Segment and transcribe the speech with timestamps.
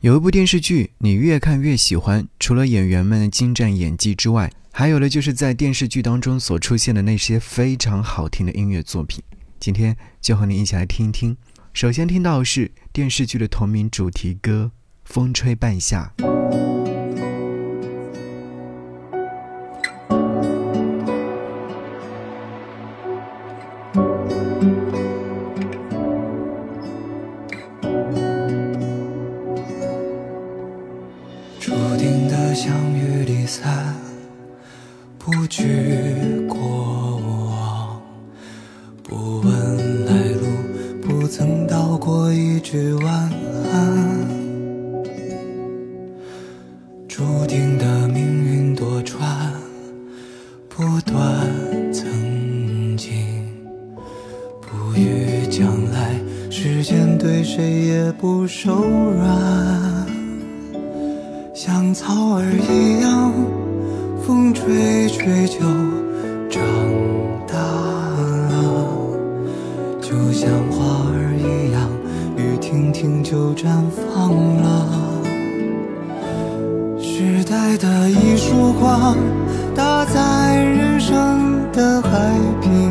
[0.00, 9.20] 有一部电视剧，你越看越喜欢，除了演员们的精湛演技之外，还有的就是在电视剧当中所出现的那些非常好听的音乐作品。
[9.58, 11.36] 今天就和你一起来听一听。
[11.72, 14.70] 首先听到的是电视剧的同名主题歌
[15.04, 16.12] 《风吹半夏》。
[41.88, 43.30] 道过一句晚
[43.72, 43.87] 安。
[73.30, 74.86] 就绽放了。
[76.98, 79.14] 时代的一束光，
[79.76, 82.08] 打在人生的海
[82.62, 82.90] 平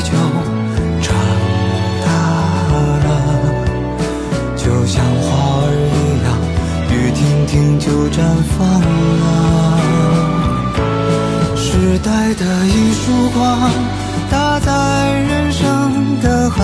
[0.00, 0.10] 就
[1.00, 1.14] 长
[2.04, 2.08] 大
[3.04, 3.08] 了；
[4.56, 5.26] 就像花
[5.60, 6.26] 儿一样，
[6.90, 8.16] 雨停停就绽
[8.56, 8.58] 放
[9.20, 9.22] 了。
[11.56, 13.02] 时代的一束
[13.34, 13.38] 光，
[14.30, 14.70] 打在
[15.28, 15.62] 人生
[16.22, 16.58] 的海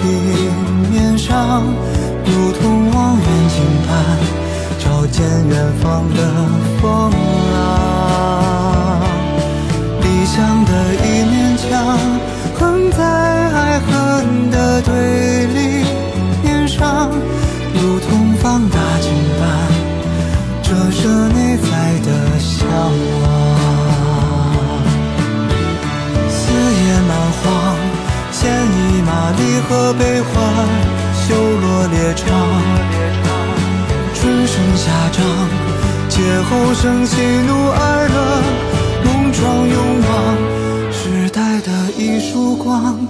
[0.00, 0.02] 平
[0.90, 1.62] 面上。
[2.26, 3.56] 如同望远镜
[3.86, 3.90] 般
[4.78, 6.18] 照见远方的
[6.80, 6.82] 风
[7.52, 7.54] 浪，
[10.00, 10.70] 理想的
[29.98, 30.32] 悲欢。
[31.26, 32.26] 修罗列场，
[34.14, 35.24] 春生夏长，
[36.08, 37.16] 劫后生喜
[37.46, 38.42] 怒哀乐，
[39.04, 40.12] 梦撞勇往。
[40.92, 43.06] 时代的一束光，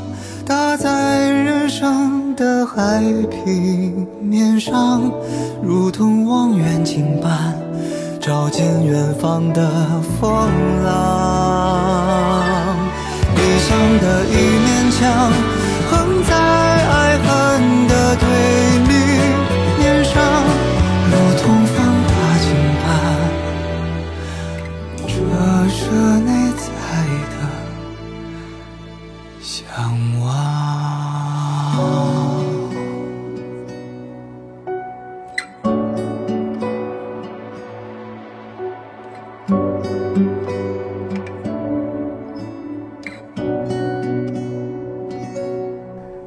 [0.47, 5.11] 打在人生的海平面上，
[5.61, 7.55] 如同望远镜般
[8.21, 9.69] 照见远方的
[10.21, 10.49] 风
[10.84, 10.93] 浪。
[13.34, 15.33] 理想的一面墙，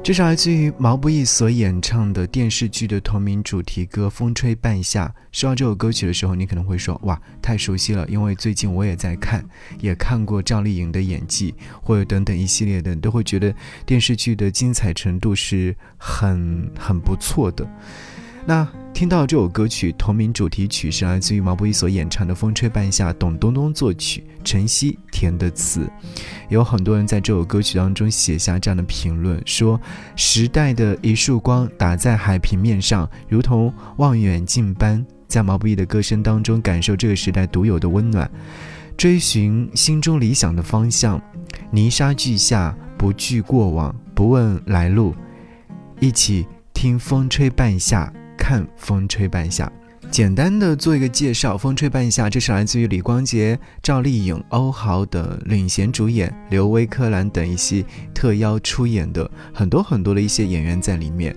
[0.08, 5.06] 这是来自于毛不易所演唱的电视剧的同名主题歌《风吹半夏》。
[5.32, 9.44] 说到这首歌曲的时候，你可能会说：“哇，太熟悉了！”因为最近我也在看，
[9.80, 17.68] 也看过赵丽颖的演技，或者等等一系列的，都会觉得电视剧的精彩程度是很很不错的。
[18.46, 18.66] 那
[18.98, 25.88] 听到这首歌曲同名主题曲是来自于毛不易所演唱的《风吹半夏》，董冬冬作曲，陈曦填的词。
[26.48, 29.80] 有很多人在这首歌曲当中写下这样的评论，说
[30.16, 38.28] ：“时代的一束光打在海平面上，如同望远镜般，在毛不易的歌声当中感受这个时代独有的温暖，
[38.96, 41.22] 追寻心中理想的方向。
[41.70, 45.14] 泥沙俱下，不惧过往，不问来路，
[46.00, 48.12] 一起。”听风吹半夏，
[48.48, 49.70] 看风吹半夏。
[50.10, 57.84] 简单的做一个介绍，《风吹半夏》这是来自于李光洁、赵丽颖、欧豪等领衔主演，刘威、柯蓝等一些
[58.14, 61.36] 特邀出演的很多很多的一些演员在里面。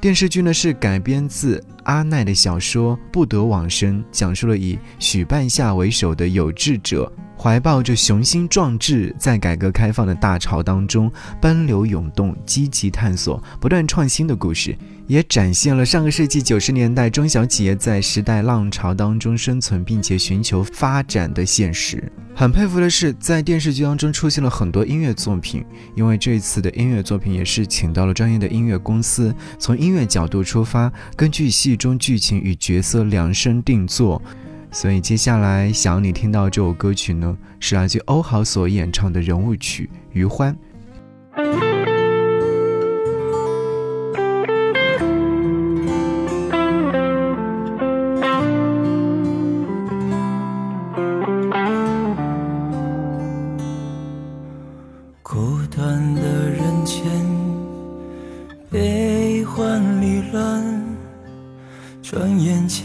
[0.00, 7.10] 电视剧呢是改编自阿奈的小说《不得往生》，讲述了以许半夏为首的有志者。
[7.36, 11.10] 怀抱着雄心壮志，在改革开放的大潮当中
[11.40, 22.12] 奔流涌动、积极探索、不断创新的故事，也展现了上个世纪九十年代中小企业在时代浪潮当中生存并且寻求发展的现实。
[22.34, 34.20] 很佩服的是，在电视剧当中出现了很多音乐作品，因为这一次的音乐作品也是请到了专业的音乐公司，从音乐角度出发，根据戏中剧情与角色量身定做。
[34.70, 40.54] 所以接下来想你听到这首歌曲呢，是来自欧豪所演唱的人物曲《余欢》。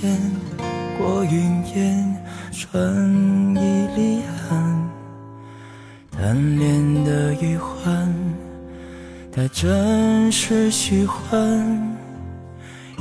[0.02, 0.32] 间。
[0.98, 2.16] 过云烟，
[2.52, 2.82] 穿
[3.56, 4.90] 一粒寒，
[6.10, 8.14] 贪恋的余欢，
[9.32, 11.38] 它真是虚幻，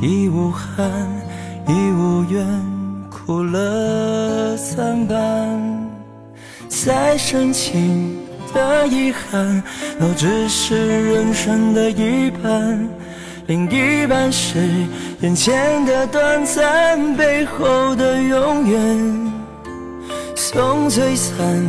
[0.03, 0.91] 已无憾，
[1.69, 2.45] 已无怨，
[3.11, 5.89] 苦乐参半，
[6.69, 8.19] 再深情
[8.53, 9.63] 的遗憾，
[10.01, 12.89] 都只是人生的一半。
[13.47, 14.59] 另一半是
[15.21, 19.33] 眼前的短暂，背后的永远。
[20.35, 21.63] 从璀璨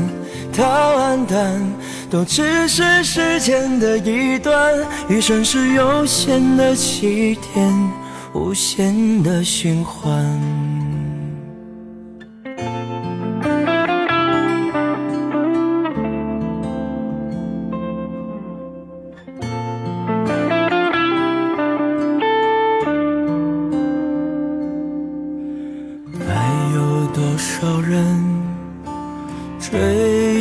[0.57, 1.61] 到黯淡，
[2.09, 4.73] 都只是时间的一段。
[5.09, 7.91] 余生是有限的起点，
[8.33, 10.84] 无限的循环。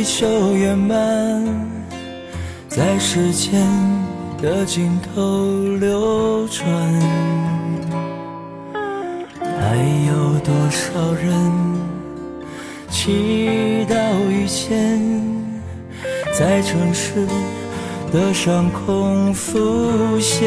[0.05, 1.43] 求圆满，
[2.67, 3.59] 在时间
[4.39, 6.63] 的尽头流转。
[9.41, 9.75] 还
[10.07, 11.51] 有多少人
[12.87, 13.95] 祈祷
[14.29, 15.01] 遇见，
[16.37, 17.25] 在城市
[18.13, 20.45] 的上空浮现？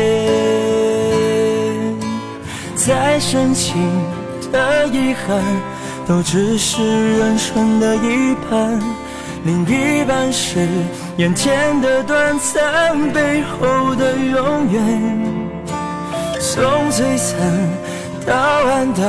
[2.77, 3.75] 再深情
[4.53, 5.43] 的遗憾，
[6.07, 8.81] 都只是人生的一半。
[9.45, 10.67] 另一半是
[11.17, 14.83] 眼前的短暂，背后的永远。
[16.41, 17.37] 从璀璨
[18.27, 18.35] 到
[18.67, 19.05] 黯淡，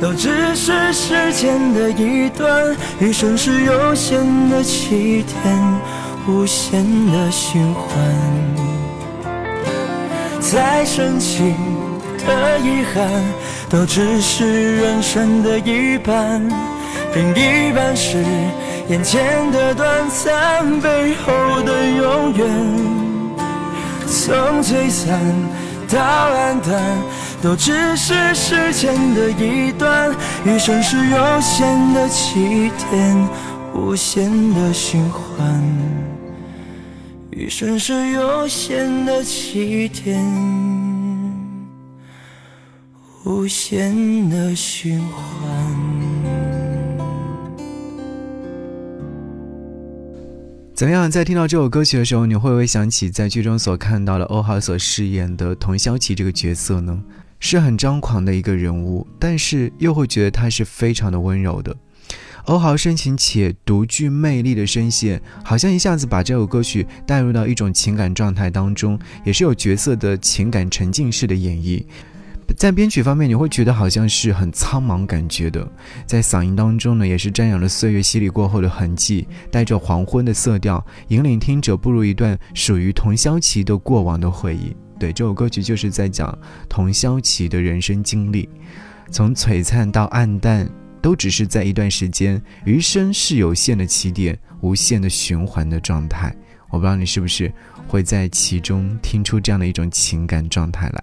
[0.00, 2.76] 都只是时间的一段。
[2.98, 4.18] 余生是有限
[4.50, 5.80] 的起点，
[6.26, 7.96] 无限的循环。
[10.40, 11.54] 再深情
[12.26, 13.08] 的遗憾，
[13.70, 16.42] 都只是人生的一半。
[17.14, 18.22] 另一半是。
[18.88, 22.46] 眼前的短暂，背后的永远。
[24.06, 25.18] 从璀璨
[25.88, 26.98] 到黯淡，
[27.40, 30.14] 都只是时间的一段。
[30.44, 33.28] 余生是有限的起点，
[33.74, 35.62] 无限的循环。
[37.30, 40.22] 余生是有限的起点，
[43.24, 45.81] 无限的循环。
[50.82, 51.08] 怎样？
[51.08, 57.00] 在听到这首歌曲的时候，你会不会想起在剧中所看到的欧豪所饰演的童潇琪这个角色呢？
[57.38, 61.76] 是很张狂的一个人物，但是又会觉得他是非常的温柔的。
[62.46, 71.84] 欧豪深情且独具魅力的声线，好像一下子把这首歌曲带入到一种情感状态当中，也是有角色的情感沉浸式的演绎。
[72.62, 75.68] 在编曲方面，你会觉得好像是很苍茫感觉的，
[76.06, 84.76] 在嗓音当中呢，也是沾染了岁月洗礼过后的痕迹，带着黄昏的色调，引领听者步入一段属于童潇琪的过往的回忆。
[84.96, 86.38] 对，这首歌曲就是在讲
[86.68, 88.48] 童潇琪的人生经历，
[89.10, 96.32] 从璀璨到暗淡，都只是在一段时间，余生是有限的起点，无限的循环的状态。
[96.70, 97.52] 我不知道你是不是
[97.88, 101.02] 会在其中听出这样的一种情感状态来。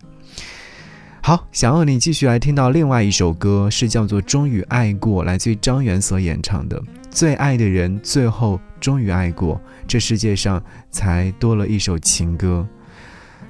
[1.30, 6.82] 好，想要你继续来听到另外一首歌，是叫做《终于爱过》，来自于张远所演唱的。
[7.12, 10.60] 最爱的人最后终于爱过，这世界上
[10.90, 12.68] 才多了一首情歌。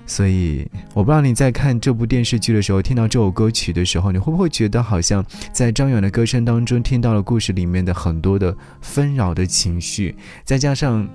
[0.05, 11.07] 所以我不知道你在看这部电视剧的时候，听到这首歌曲的时候，你会不会觉得好像在张远的歌声当中听到了故事里面的很多的纷扰的情绪，再加上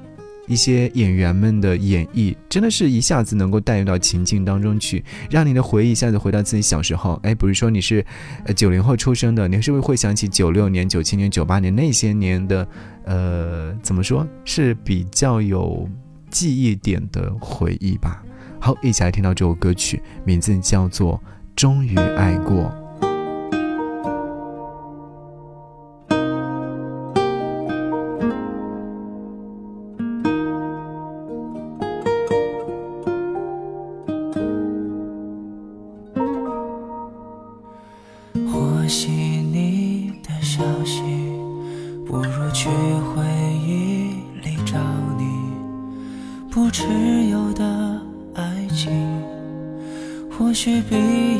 [0.47, 7.19] 一些演员们的演绎，真的是一下子能够带入到情境当中去，让你的回忆一下子回到自己小时候。
[7.23, 8.05] 哎，比如说你是
[8.45, 12.67] 呃九零后出生的，你是不是会想起九六年、九七年、九八年那些年的？
[13.07, 15.87] 呃，怎么说是比较有
[16.31, 18.23] 记忆点的回忆吧？
[18.59, 21.17] 好，一起来听到这首歌曲，名字叫做
[21.55, 22.63] 《终于爱过》。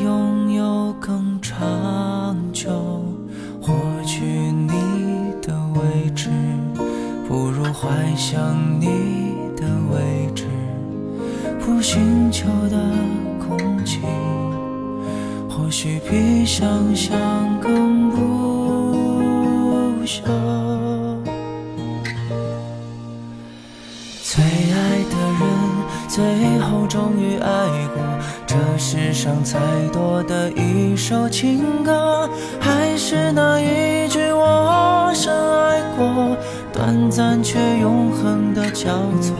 [0.03, 2.69] 拥有更长久，
[3.61, 3.73] 或
[4.05, 4.69] 许你
[5.41, 6.29] 的位置
[7.27, 8.39] 不如怀想
[8.79, 8.85] 你
[9.55, 10.45] 的位置，
[11.59, 12.77] 不寻求的
[13.39, 13.99] 空气
[15.49, 18.17] 或许比想象更不
[20.05, 20.74] 朽。
[26.15, 26.23] 最
[26.59, 27.49] 后终于爱
[27.93, 28.01] 过，
[28.47, 29.59] 这世上才
[29.91, 36.37] 多的一首情歌，还是那一句我深爱过，
[36.71, 39.35] 短暂却永恒的交错。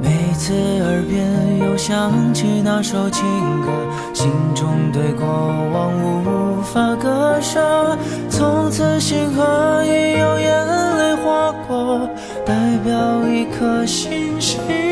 [0.00, 3.22] 每次耳边又响起那首情
[3.60, 3.68] 歌，
[4.14, 7.98] 心中对过往无法割舍，
[8.30, 10.66] 从此心河已有眼
[10.96, 12.08] 泪划过，
[12.46, 14.87] 代表一颗星星。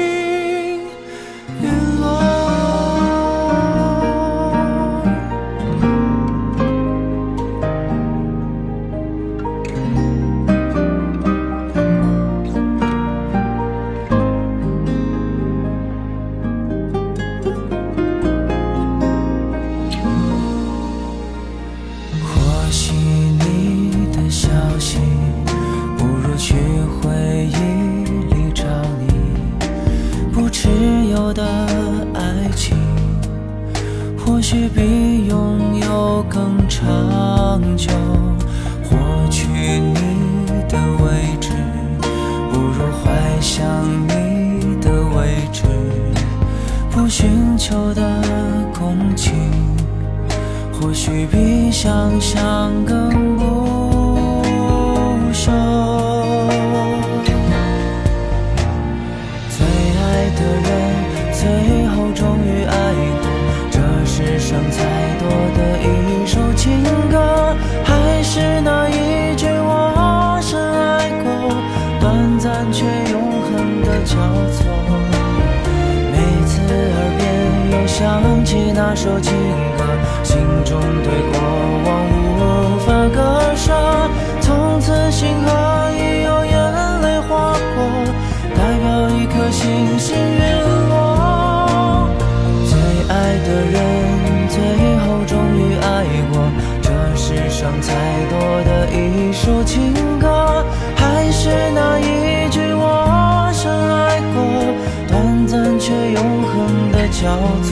[107.62, 107.68] 错。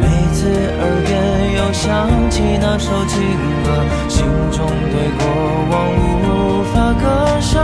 [0.00, 0.48] 每次
[0.80, 1.10] 耳边
[1.56, 3.20] 又响起那首情
[3.64, 3.68] 歌。
[4.08, 5.22] 心中对过
[5.70, 5.74] 往
[6.22, 7.04] 无法割
[7.40, 7.58] 舍，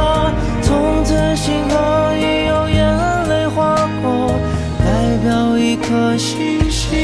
[0.62, 1.74] 从此心河
[2.16, 2.78] 已有眼
[3.28, 4.32] 泪划过，
[4.78, 4.84] 代
[5.22, 6.98] 表一颗星星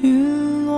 [0.00, 0.72] 陨落。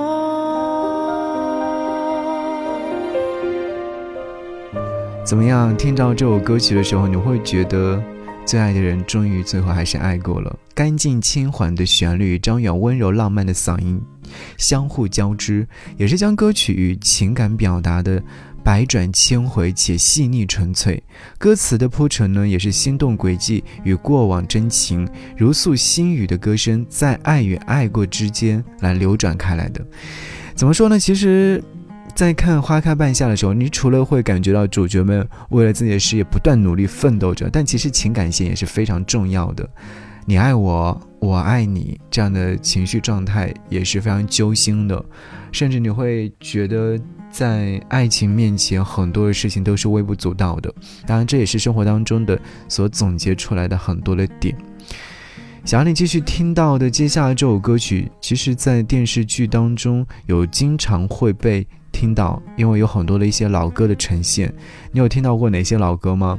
[5.25, 5.77] 怎么样？
[5.77, 8.03] 听到这首歌曲的时候，你会觉得？
[8.49, 10.59] 最爱的人，终于最后还是爱过了。
[10.75, 14.01] 干净轻缓的旋律，张远温柔浪漫的嗓音，
[14.57, 18.23] 相互交织，也是将歌曲与情感表达的
[18.65, 21.03] 百转千回且细腻纯粹。
[21.37, 29.87] 歌词的铺陈呢，也是心动轨迹与过往真情，如诉心语的歌声，在爱与爱过之间来流转开来的。
[30.55, 30.99] 怎么说呢？
[30.99, 31.63] 其实。
[32.19, 39.71] 在看花开半夏的时候，你除了会感觉到主角们为了自己的事业不断努力奋斗着，但其实情感线也是非常重要的。
[40.27, 45.01] 你爱我，我爱你这样的情绪状态也是非常揪心的，
[45.53, 46.99] 甚至你会觉得
[47.31, 50.75] 在爱情面前很多的事情都是微不足道的。
[51.07, 52.37] 当然，这也是生活当中的
[52.69, 54.53] 所总结出来的很多的点。
[55.65, 61.65] 想要你继续听到的接下来这首歌曲，其实在电视剧当中有经常会被
[61.99, 64.55] 听到，因为有很多的一些老歌的呈现。
[64.93, 66.39] 你有听到过哪些老歌吗？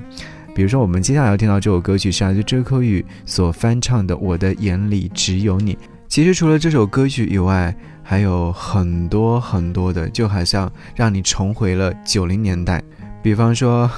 [0.55, 5.73] 比如说，我们接下来要听到这首歌曲是来自周柯宇所翻唱的《我的眼里只有你》。
[6.07, 12.81] 其实除了这首歌曲以外，还有很多很多的，就好像让你重回了九零年代。
[13.21, 13.91] 比方说，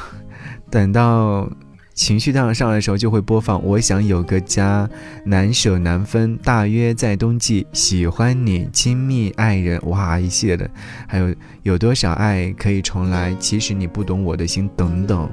[0.71, 1.47] 等到
[1.93, 4.87] 情绪上上来的时候，就会播放《我想有个家》，
[5.25, 10.69] 难舍难分，大约在冬季，喜欢你，亲密爱人，哇，一系列的，
[11.07, 13.35] 还有有多少爱可以重来？
[13.39, 15.29] 其实你不懂我的心，等等。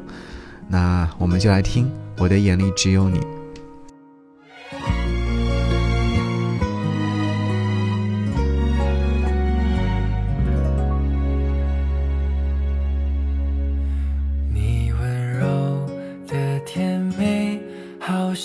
[0.69, 3.09] 那我们就来听，我的眼里只有。
[3.09, 3.21] 你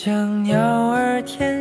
[0.04, 1.53] 像鸟儿天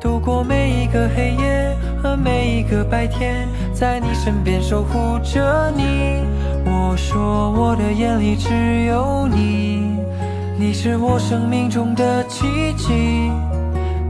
[0.00, 6.18] 度过每一个黑夜和每一个白天，在你身边守护着你。
[6.64, 9.98] 我说我的眼里只有你。
[10.58, 12.46] 你是我生命中的奇
[12.76, 13.30] 迹，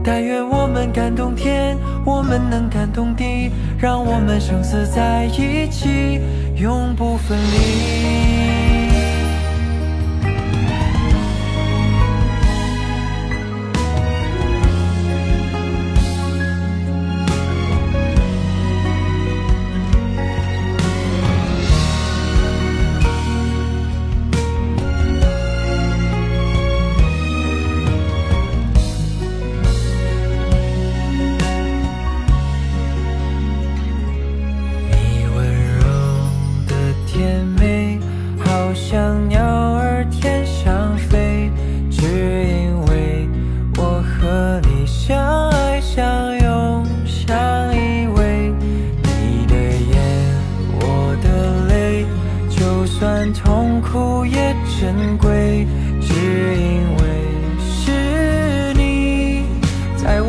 [0.03, 6.19] 但愿我们感动天，我们能感动地，让我们生死在一起，
[6.57, 8.30] 永不分离。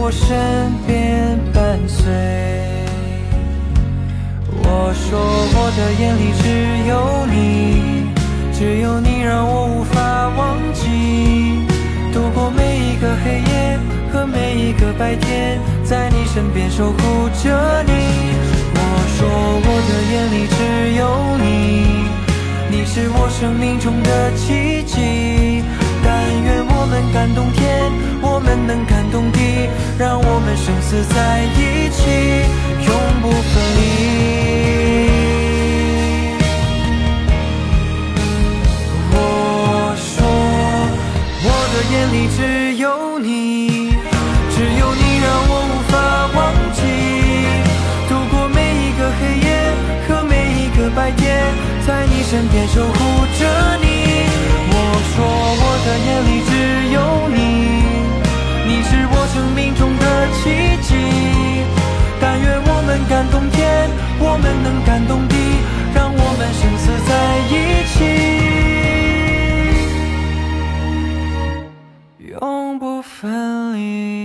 [0.05, 0.27] 我身
[0.85, 2.03] 边伴随。
[4.65, 5.21] 我说
[5.55, 6.45] 我的眼里只
[6.89, 6.93] 有
[7.31, 8.11] 你，
[8.53, 10.91] 只有你让我无法忘记。
[12.13, 13.79] 度过每一个黑夜
[14.13, 17.93] 和每一个白天，在你身边守护着你。
[18.75, 18.81] 我
[19.15, 19.23] 说
[19.63, 21.47] 我的眼里只有你。
[22.73, 25.62] 你是我生命中的奇迹，
[26.93, 29.39] 们感动天，我们能感动地，
[29.99, 32.05] 让我们生死在一起，
[32.85, 33.81] 永不分离。
[39.11, 39.17] 我
[39.97, 40.21] 说，
[41.43, 42.85] 我的眼里只有
[43.19, 43.97] 你，
[44.51, 45.95] 只有你让我无法
[46.37, 46.39] 忘
[46.77, 46.81] 记，
[48.07, 49.49] 度过每一个黑夜
[50.07, 51.23] 和每一个白天。
[51.87, 52.99] 在你身边守护
[53.41, 53.41] 着
[53.81, 53.82] 你，
[63.53, 65.37] 天，我们能感动地，
[65.95, 67.13] 让我们生死在
[67.49, 67.53] 一
[72.19, 74.22] 起，永不分离。